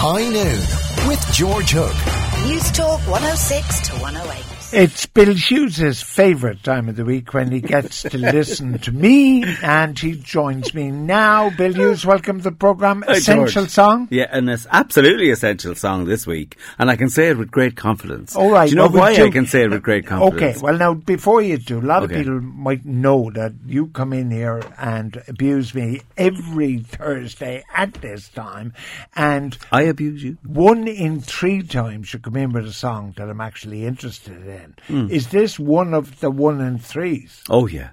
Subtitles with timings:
[0.00, 2.46] High Noon with George Hook.
[2.46, 4.57] News Talk 106 to 108.
[4.70, 9.42] It's Bill Hughes' favourite time of the week when he gets to listen to me,
[9.62, 11.48] and he joins me now.
[11.56, 13.02] Bill Hughes, welcome to the programme.
[13.06, 13.70] Hi, Essential George.
[13.70, 14.08] song?
[14.10, 17.76] Yeah, and it's absolutely essential song this week, and I can say it with great
[17.76, 18.36] confidence.
[18.36, 18.66] All right.
[18.66, 20.56] Do you know well, why do- I can say it with great confidence?
[20.58, 22.16] Okay, well now before you do, a lot Okay.
[22.16, 27.94] of people might know that you come in here and abuse me every Thursday at
[27.94, 28.74] this time,
[29.16, 30.36] and I abuse you.
[30.44, 34.57] one in three times you come in with a song that I'm actually interested in.
[34.86, 35.08] Hmm.
[35.10, 37.42] Is this one of the one in threes?
[37.48, 37.90] Oh yeah,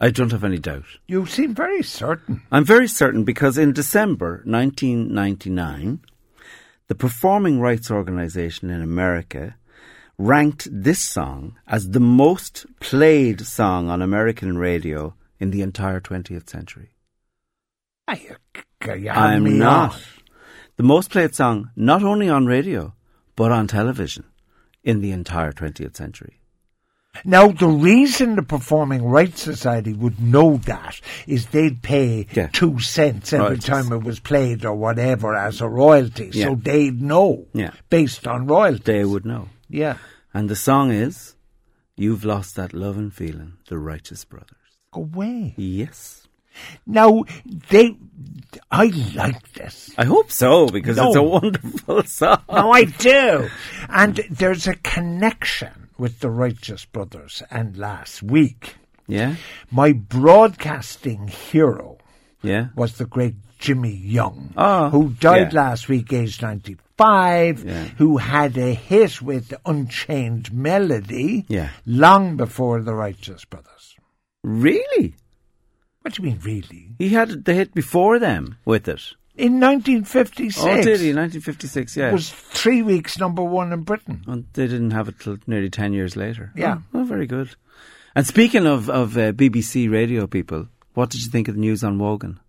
[0.00, 0.84] I don't have any doubt.
[1.06, 2.42] You seem very certain.
[2.52, 6.00] I'm very certain because in December 1999,
[6.86, 9.56] the Performing Rights Organization in America
[10.16, 16.48] ranked this song as the most played song on American radio in the entire 20th
[16.48, 16.94] century.
[18.06, 18.36] Are you,
[18.82, 20.00] are you having I'm not.
[20.76, 22.94] The most played song, not only on radio,
[23.36, 24.24] but on television
[24.88, 26.40] in the entire 20th century.
[27.24, 32.48] Now, the reason the Performing Rights Society would know that is they'd pay Yeah.
[32.52, 33.64] two cents every Royalties.
[33.64, 36.30] time it was played or whatever as a royalty.
[36.32, 37.72] So they'd know Yeah.
[37.90, 38.84] based on royalties.
[38.84, 39.48] They would know.
[39.68, 39.96] Yeah.
[40.32, 41.34] And the song is
[41.96, 44.78] You've Lost That Loving Feeling, The Righteous Brothers.
[44.92, 45.54] Go away.
[45.56, 46.27] Yes.
[46.86, 47.24] Now,
[47.70, 47.96] they,
[48.70, 49.90] I like this.
[49.98, 52.42] I hope so, because it's a wonderful song.
[52.50, 53.48] No, I do.
[53.88, 57.42] And there's a connection with the Righteous Brothers.
[57.50, 59.36] And last week, Yeah?
[59.70, 61.98] my broadcasting hero
[62.42, 62.68] Yeah?
[62.76, 65.60] was the great Jimmy Young, Oh, who died yeah.
[65.62, 67.84] last week, aged 95, Yeah.
[67.98, 71.70] who had a hit with Unchained Melody Yeah.
[71.84, 73.96] long before the Righteous Brothers.
[74.44, 75.16] Really?
[76.08, 76.88] What do you mean, really?
[76.98, 79.12] He had the hit before them with it.
[79.36, 81.12] In 1956, Oh, did he?
[81.12, 82.08] 1956, yeah.
[82.08, 84.24] it was three weeks number one in Britain.
[84.26, 86.50] Well, they didn't have it till nearly 10 years later.
[86.56, 86.78] Yeah.
[86.94, 87.54] Oh, oh, very good.
[88.16, 91.84] And speaking of, of uh, BBC radio people, what did you think of the news
[91.84, 92.40] on Wogan?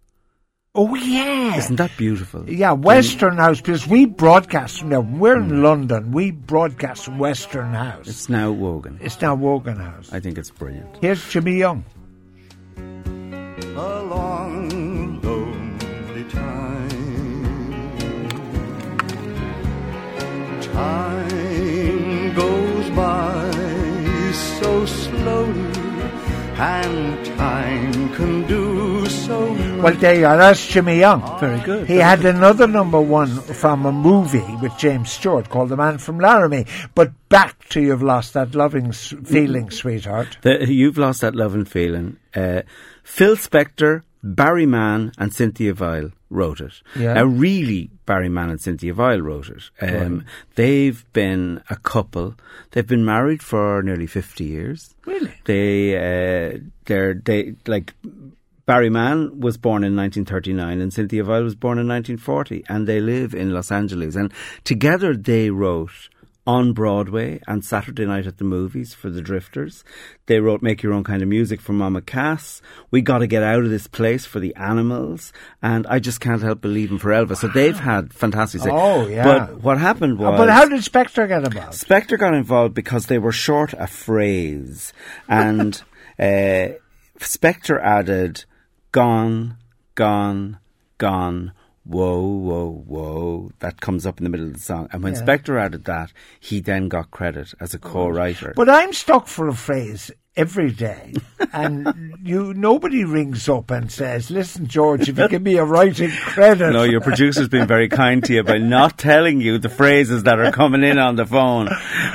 [0.74, 1.58] Oh, yeah.
[1.58, 2.50] Isn't that beautiful?
[2.50, 5.02] Yeah, Western House, because we broadcast now.
[5.02, 5.50] We're Hmm.
[5.52, 6.12] in London.
[6.14, 8.08] We broadcast from Western House.
[8.08, 9.00] It's, It's now Wogan.
[9.02, 10.14] It's now Wogan House.
[10.14, 10.96] I think it's brilliant.
[11.02, 11.84] Here's Jimmy Young.
[13.80, 16.90] A long, lonely time.
[20.62, 23.52] Time goes by
[24.60, 26.02] so slowly,
[26.58, 28.99] and time can do.
[29.30, 30.38] Well, there you are.
[30.38, 31.40] That's Jimmy Young.
[31.40, 31.88] Very good.
[31.88, 36.20] He had another number one from a movie with James Stewart called The Man from
[36.20, 36.66] Laramie.
[36.96, 40.40] But back to You've Lost That Loving Feeling, Sweetheart.
[40.42, 42.18] The, you've lost that loving feeling.
[42.36, 42.64] Uh,
[43.04, 46.82] Phil Spector, Barry Mann, and Cynthia Weil wrote it.
[46.96, 47.14] Yeah.
[47.14, 49.70] Now, really, Barry Mann and Cynthia Weil wrote it.
[49.80, 50.26] Um,
[50.56, 52.34] They've been a couple.
[52.72, 54.96] They've been married for nearly fifty years.
[55.06, 55.34] Really?
[55.46, 57.94] They, uh, they're they like.
[58.70, 63.00] Barry Mann was born in 1939 and Cynthia Weil was born in 1940 and they
[63.00, 64.32] live in Los Angeles and
[64.64, 66.10] together they wrote
[66.46, 69.84] on Broadway and Saturday Night at the Movies for the Drifters.
[70.28, 72.62] They wrote Make Your Own Kind of Music for Mama Cass.
[72.92, 75.34] We Gotta Get Out of This Place for the Animals.
[75.64, 77.38] And I Just Can't Help Believing for Elvis.
[77.38, 78.76] So they've had fantastic things.
[78.78, 79.24] Oh, yeah.
[79.24, 80.36] But what happened was...
[80.36, 81.74] Uh, But how did Spector get involved?
[81.74, 84.94] Spector got involved because they were short a phrase,
[85.28, 85.82] and
[86.20, 86.78] uh,
[87.18, 88.46] Spector added
[88.92, 89.58] "gone,
[89.96, 90.60] gone,
[90.98, 91.54] gone."
[91.86, 93.52] Whoa, whoa, whoa.
[93.60, 94.90] That comes up in the middle of the song.
[94.92, 95.22] And when Yeah.
[95.22, 98.54] Spector added that, he then got credit as a co writer.
[98.56, 101.14] But I'm stuck for a phrase every day,
[101.52, 101.92] and
[102.24, 106.72] you nobody rings up and says, "Listen, George, if you give me a writing credit."
[106.72, 110.40] No, your producer's been very kind to you by not telling you the phrases that
[110.40, 111.70] are coming in on the phone.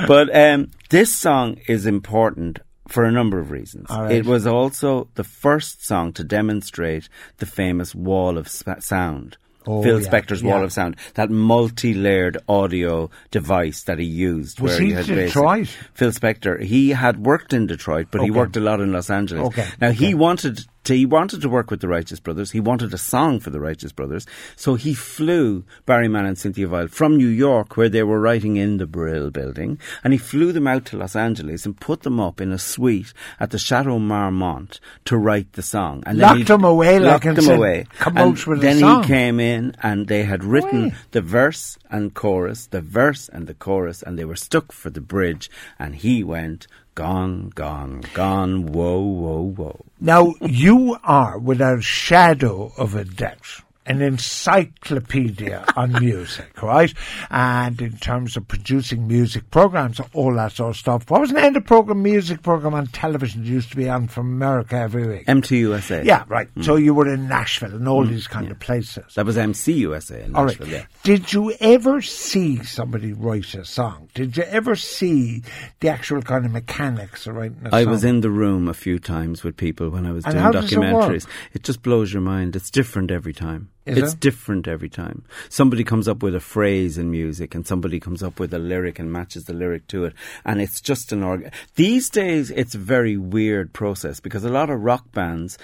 [0.07, 3.87] But um, this song is important for a number of reasons.
[3.89, 4.11] Right.
[4.11, 9.37] It was also the first song to demonstrate the famous wall of sp- sound.
[9.67, 14.59] Oh, Phil yeah, Spector's wall of sound, that multi-layered audio device that he used.
[14.59, 15.67] Was where he he had Detroit?
[15.95, 16.61] Phil Spector.
[16.61, 19.47] He had worked in Detroit, but he worked a lot in Los Angeles.
[19.47, 22.51] Okay, Now he wanted he wanted to work with the Righteous Brothers.
[22.51, 26.67] He wanted a song for the Righteous Brothers, so he flew Barry Mann and Cynthia
[26.67, 30.51] Weil from New York, where they were writing in the Brill Building, and he flew
[30.51, 33.99] them out to Los Angeles and put them up in a suite at the Chateau
[33.99, 36.03] Marmont to write the song.
[36.05, 37.85] And Locked he- them away locked and them said, away.
[37.99, 41.77] "Come and out with then song." he came in and they had written the verse
[41.89, 45.49] and chorus, the verse and the chorus, and they were stuck for the bridge.
[45.79, 49.85] And he went, gone, gone, gone, whoa, whoa, whoa.
[49.99, 56.93] Now, you are, without a shadow of a doubt, an encyclopedia on music, right?
[57.29, 61.09] And in terms of producing music programs, all that sort of stuff.
[61.09, 64.07] What was an end of program music program on television that used to be on
[64.07, 65.25] from America every week?
[65.27, 66.05] MTUSA.
[66.05, 66.53] yeah, right.
[66.55, 66.65] Mm.
[66.65, 69.13] So you were in Nashville and all mm, these kind of places.
[69.15, 70.59] That was MTUSA in All right.
[70.59, 70.85] Nashville, yeah.
[71.03, 74.09] Did you ever see somebody write a song?
[74.13, 75.43] Did you ever see
[75.79, 77.87] the actual kind of mechanics of writing a I song?
[77.87, 80.51] I was in the room a few times with people when I was And doing
[80.51, 81.27] does it documentaries.
[81.53, 82.55] It, just blows your mind.
[82.55, 83.69] It's different every time.
[83.85, 84.19] Is it's it?
[84.19, 85.23] different every time.
[85.49, 88.97] Somebody comes up with a phrase in music and somebody comes up with a lyric
[88.97, 90.13] and matches the lyric to it.
[90.43, 91.51] And it's just an org.
[91.75, 95.57] These days, it's a very weird process because a lot of rock bands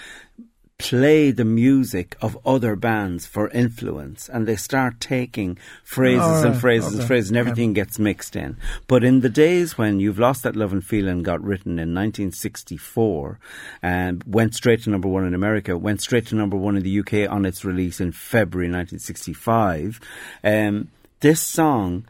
[0.82, 6.60] play the music of other bands for influence and they start taking phrases All and
[6.60, 7.40] phrases and phrases and yeah.
[7.40, 8.56] everything gets mixed in.
[8.88, 13.38] But in the days when You've Lost That Loving Feeling got written in 1964
[13.80, 16.98] and went straight to number one in America, went straight to number one in the
[16.98, 20.00] UK on its release in February 1965,
[20.42, 20.88] um,
[21.20, 22.04] this song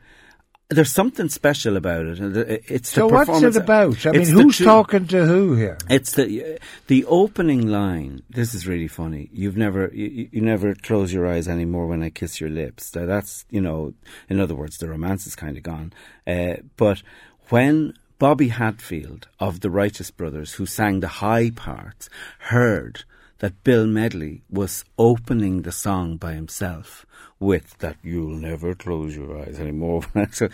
[0.73, 2.65] there's something special about it.
[2.69, 4.07] It's so the what's it about?
[4.07, 5.79] I mean, It's the who's two- talking to who here?
[5.89, 8.23] it's the the opening line.
[8.31, 9.29] This is really funny.
[9.33, 12.95] You've never you, you never close your eyes anymore when I kiss your lips.
[12.95, 13.95] Now that's you know,
[14.29, 15.93] in other words, the romance is kind of gone.
[16.27, 17.03] Uh, but
[17.49, 22.09] when Bobby Hatfield of the Righteous Brothers, who sang the high parts,
[22.39, 23.05] heard
[23.43, 27.05] that Bill Medley was opening the song by himself
[27.41, 30.49] with that "You'll never close your eyes anymore." so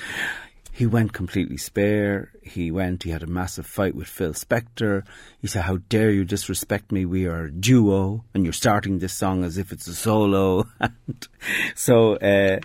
[0.72, 2.30] he went completely spare.
[2.40, 5.02] He went, he had a massive fight with Phil Spector.
[5.40, 7.04] He said, How dare you disrespect me?
[7.04, 10.66] We are a duo, and you're starting this song as if it's a solo.
[10.80, 11.28] and
[11.74, 12.60] so uh,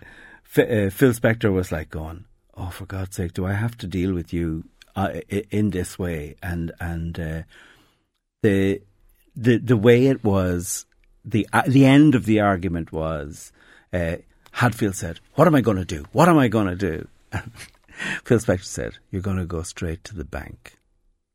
[0.56, 3.88] F- uh, Phil Spector was like, going, Oh, for God's sake, do I have to
[3.88, 4.66] deal with you
[4.96, 6.36] uh, in this way?
[6.44, 7.42] And, and uh,
[8.44, 8.80] the,
[9.36, 10.86] the, the way it was,
[11.26, 13.52] the, uh, the end of the argument was,
[13.92, 14.18] uh,
[14.52, 16.06] Hatfield said, What am I going to do?
[16.12, 17.08] What am I going to do?
[18.24, 20.78] Phil Spector said, You're going to go straight to the bank.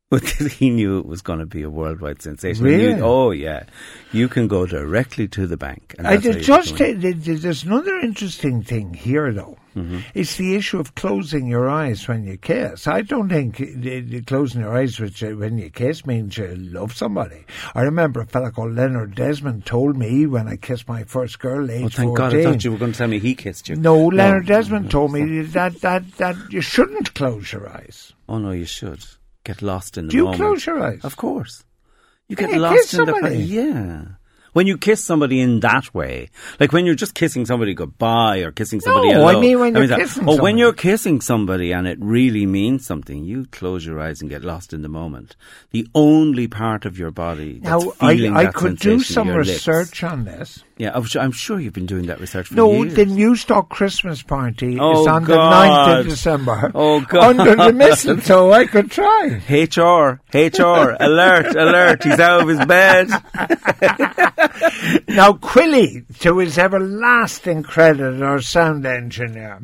[0.19, 2.65] Because he knew it was going to be a worldwide sensation.
[2.65, 3.01] He knew- Really?
[3.01, 3.63] oh, yeah.
[4.11, 5.93] You can go directly to the bank.
[5.99, 9.57] And I did just become- th- th- there's another interesting thing here though.
[9.75, 9.99] Mm-hmm.
[10.15, 12.87] It's the issue of closing your eyes when you kiss.
[12.87, 16.55] I don't think the, the closing your eyes which, uh, when you kiss means you
[16.55, 17.45] love somebody.
[17.75, 21.69] I remember a fellow called Leonard Desmond told me when I kissed my first girl,
[21.69, 22.15] age Oh, thank 14.
[22.15, 22.35] God.
[22.35, 23.75] I thought you were going to tell me he kissed you.
[23.75, 28.13] No, Leonard Desmond told me that, that, that you shouldn't close your eyes.
[28.27, 29.05] Oh, no, you should.
[29.43, 30.41] Get lost in the Do you moment.
[30.41, 30.99] close your eyes?
[31.03, 31.63] Of course.
[32.27, 33.35] You get you lost kiss in the somebody?
[33.37, 34.01] pre- yeah.
[34.53, 38.51] When you kiss somebody in that way, like when you're just kissing somebody goodbye or
[38.51, 39.41] kissing somebody No, I hello.
[39.41, 40.57] mean when you're that- kissing Oh, when somebody.
[40.59, 44.73] you're kissing somebody and it really means something, you close your eyes and get lost
[44.73, 45.35] in the moment.
[45.71, 49.13] The only part of your body that's Now, I, feeling I that could do sensation,
[49.13, 49.49] some your lips.
[49.67, 50.63] research on this.
[50.79, 52.95] Yeah, I'm sure, I'm sure you've been doing that research for No, years.
[52.95, 55.67] the Newstalk Christmas party Oh, is on the God.
[55.67, 56.71] 9th of December.
[56.73, 57.37] Oh, God.
[57.37, 59.41] Under the mistletoe, I could try.
[59.49, 63.09] HR, HR, alert, alert, he's out of his bed.
[65.07, 69.59] Now, Quilly, to his everlasting credit, our sound engineer,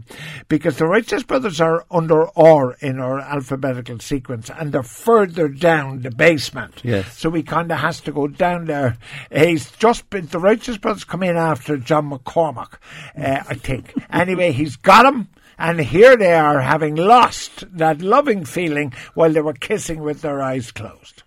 [0.50, 6.02] because the Righteous Brothers are under R in our alphabetical sequence, and they're further down
[6.02, 6.82] the basement.
[6.84, 7.18] Yes.
[7.18, 8.98] So he kind of has to go down there.
[9.32, 12.74] He's just been, the Righteous Brothers come in after John McCormack,
[13.18, 13.94] uh, I think.
[14.10, 15.30] anyway, he's got him.
[15.58, 20.42] And here they are having lost that loving feeling while they were kissing with their
[20.42, 21.24] eyes closed.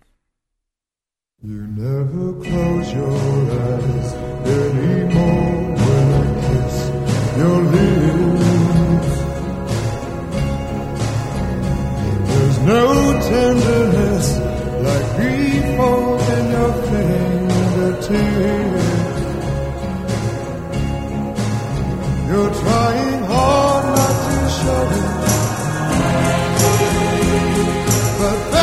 [1.41, 4.13] You never close your eyes
[4.45, 6.89] anymore when I kiss
[7.37, 9.09] your lips.
[12.29, 12.85] There's no
[13.29, 14.27] tenderness
[14.83, 16.08] like before
[22.29, 25.05] You're trying hard not to show it.
[28.19, 28.58] But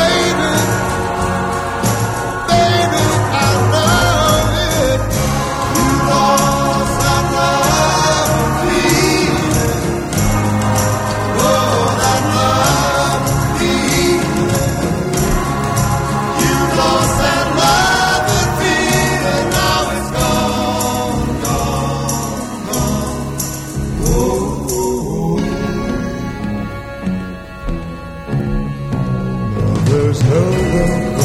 [30.07, 31.16] There's no room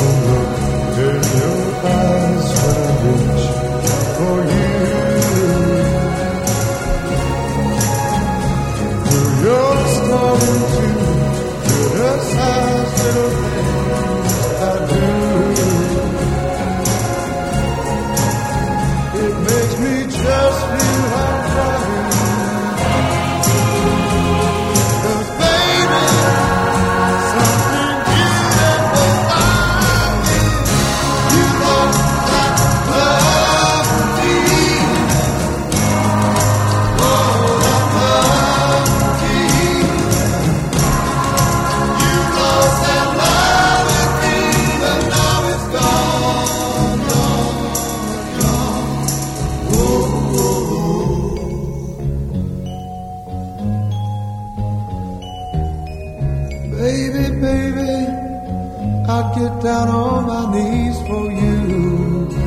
[59.22, 62.41] I'd get down on my knees for you.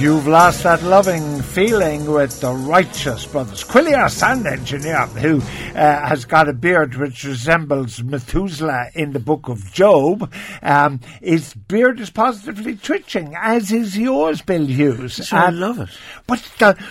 [0.00, 3.62] You've lost that loving feeling with the Righteous Brothers.
[3.64, 9.18] Quilly, our sound engineer, who uh, has got a beard which resembles Methuselah in the
[9.20, 15.32] book of Job, um, his beard is positively twitching, as is yours, Bill Hughes.
[15.32, 15.90] I And- love it.
[16.26, 16.82] But the,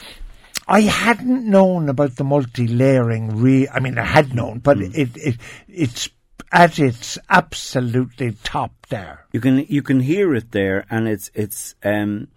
[0.67, 3.37] I hadn't known about the multi-layering.
[3.41, 5.37] Re- I mean, I had known, but it, it
[5.67, 6.09] it's
[6.51, 9.25] at its absolutely top there.
[9.31, 12.27] You can you can hear it there, and it's it's um,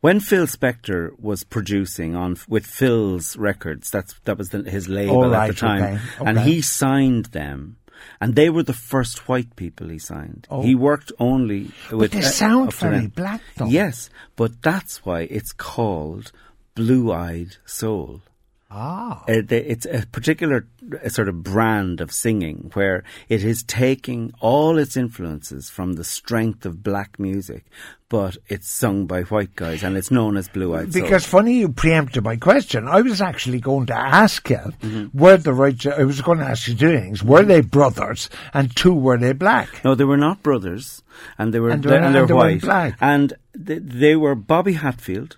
[0.00, 3.90] when Phil Spector was producing on with Philles Records.
[3.90, 7.76] That's that was the, his label Oh, at the time, okay, and he signed them.
[8.20, 10.46] And they were the first white people he signed.
[10.50, 10.62] Oh.
[10.62, 12.12] He worked only with.
[12.12, 13.66] they uh, sound very black, though.
[13.66, 16.30] Yes, but that's why it's called
[16.74, 18.20] Blue Eyed Soul.
[18.68, 19.22] Ah.
[19.28, 20.66] Uh, they- it's a particular
[21.04, 26.02] uh, sort of brand of singing where it is taking all its influences from the
[26.04, 27.64] strength of black music,
[28.08, 31.02] but it's sung by white guys and it's known as Blue Eyed Soul.
[31.02, 32.88] Because funny you preempted my question.
[32.88, 35.16] I was actually going to ask you, Mm-hmm.
[35.16, 35.86] were the right?
[35.86, 37.22] I was going to ask you two things.
[37.22, 38.28] Were they brothers?
[38.52, 39.84] And two, were they black?
[39.84, 41.02] No, they were not brothers,
[41.38, 42.60] and they were And they they were- and they're and they were white.
[42.62, 42.96] black.
[43.00, 45.36] And they, they were Bobby Hatfield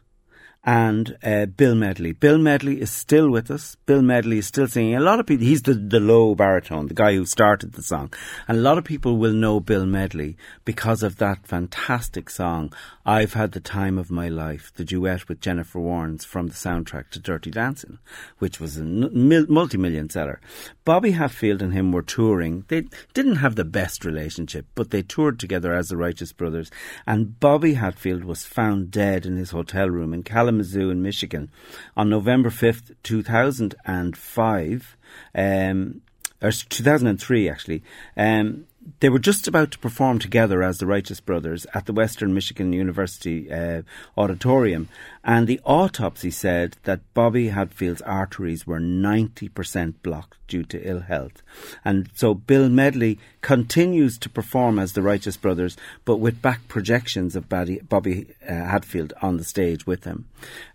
[0.69, 2.13] and uh, Bill Medley.
[2.13, 3.75] Bill Medley is still with us.
[3.87, 4.97] Bill Medley is still singing.
[4.97, 5.47] A lot of people.
[5.47, 8.13] He's the the low baritone, the guy who started the song,
[8.47, 12.71] and a lot of people will know Bill Medley because of that fantastic song.
[13.09, 17.09] I've had the time of my life, the duet with Jennifer Warnes from the soundtrack
[17.13, 17.97] to Dirty Dancing,
[18.39, 20.43] which was a multi-million seller.
[20.85, 22.67] Bobby Hatfield and him were touring.
[22.69, 22.85] They
[23.15, 26.71] didn't have the best relationship, but they toured together as the Righteous Brothers.
[27.07, 31.51] And Bobby Hatfield was found dead in his hotel room in Kalamazoo in Michigan
[31.97, 34.97] on November 5th, 2005.
[35.35, 36.03] Um,
[36.41, 37.83] or 2003 actually.
[38.17, 38.67] Um,
[39.01, 42.73] they were just about to perform together as the Righteous Brothers at the Western Michigan
[42.73, 43.83] University uh,
[44.17, 44.89] auditorium,
[45.25, 51.43] and the autopsy said that Bobby Hatfield's arteries were 90% blocked due to ill health.
[51.85, 57.37] And so Bill Medley continues to perform as the Righteous Brothers, but with back projections
[57.37, 60.27] of Bobby, Bobby uh, Hadfield on the stage with him.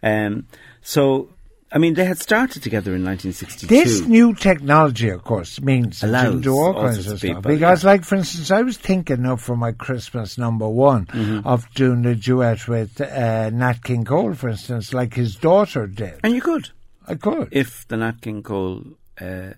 [0.01, 0.47] Um,
[0.81, 1.29] so,
[1.75, 3.65] I mean, they had started together in 1962.
[3.65, 7.19] This new technology, of course, means that you Allows do all all kinds of of
[7.19, 7.41] stuff.
[7.41, 7.89] Because, yeah.
[7.89, 11.47] like, for instance, I was thinking of for my Christmas number one Mm-hmm.
[11.47, 16.19] of doing a duet with uh, Nat King Cole, for instance, like his daughter did.
[16.23, 16.69] and you could.
[17.07, 17.49] I could.
[17.51, 18.83] if the Nat King Cole
[19.19, 19.53] uh,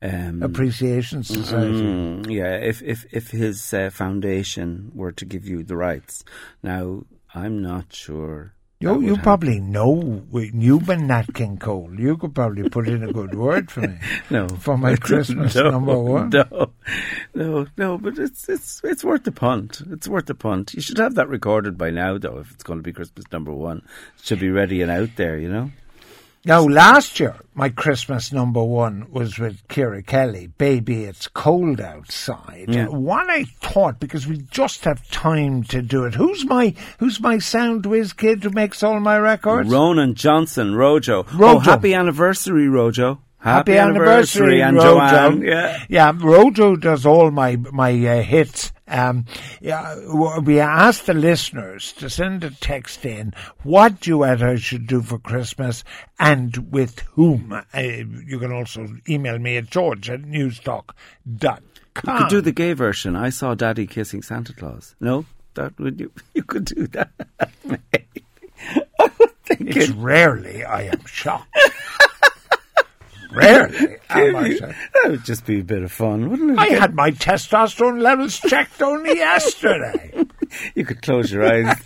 [0.00, 1.82] um, Appreciation Society.
[1.82, 6.24] mm, yeah, if if if his uh, foundation were to give you the rights,
[6.62, 7.04] now
[7.34, 8.54] I'm not sure.
[8.82, 11.90] You, you probably know, you've been Nat King Cole.
[11.96, 13.96] You could probably put in a good word for me.
[14.30, 16.30] no For my Christmas no, number one.
[16.30, 16.72] No,
[17.32, 17.98] no, no.
[17.98, 19.82] But it's it's it's worth the punt.
[19.88, 20.74] It's worth the punt.
[20.74, 22.38] You should have that recorded by now, though.
[22.38, 23.78] If it's going to be Christmas number one,
[24.18, 25.38] it should be ready and out there.
[25.38, 25.70] You know.
[26.44, 32.64] Now, last year, my Christmas number one was with Kira Kelly, Baby It's Cold Outside.
[32.66, 32.86] Yeah.
[32.86, 37.38] What I thought, because we just have time to do it, who's my, who's my
[37.38, 39.70] sound whiz kid who makes all my records?
[39.70, 41.24] Ronan Johnson, Rojo.
[41.34, 43.20] Oh, happy anniversary, Rojo.
[43.42, 44.94] Happy anniversary, and Rojo.
[44.94, 45.42] Joanne.
[45.42, 45.84] Yeah.
[45.88, 48.72] yeah, Rojo does all my my uh, hits.
[48.86, 49.24] Um,
[49.60, 49.96] yeah,
[50.40, 53.32] we asked the listeners to send a text in
[53.62, 55.82] what duet I should do for Christmas
[56.18, 57.52] and with whom.
[57.52, 60.90] Uh, you can also email me at george at newstalk
[61.38, 61.62] dot
[61.94, 63.16] Come You could do the gay version.
[63.16, 64.94] I saw Daddy kissing Santa Claus.
[65.00, 66.12] No, that would you?
[66.34, 67.10] You could do that.
[67.64, 68.24] Maybe.
[69.00, 71.51] I would think It's rarely I am shocked.
[73.34, 76.58] Rarely ah, I that would just be a bit of fun, wouldn't it?
[76.58, 80.24] I had my testosterone levels checked only yesterday.
[80.74, 81.78] You could close your eyes,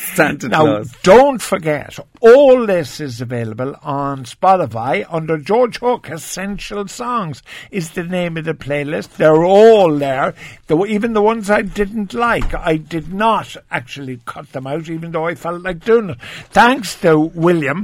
[0.00, 0.92] Santa Now, Claus.
[1.02, 8.04] don't forget, all this is available on Spotify under George Hook Essential Songs is the
[8.04, 9.16] name of the playlist.
[9.16, 10.34] They're all there.
[10.68, 15.12] The, even the ones I didn't like, I did not actually cut them out, even
[15.12, 16.18] though I felt like doing it.
[16.50, 17.82] Thanks to William.